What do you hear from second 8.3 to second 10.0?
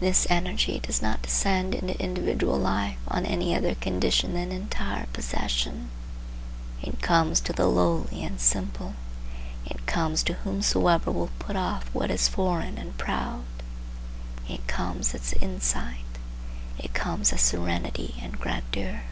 simple; it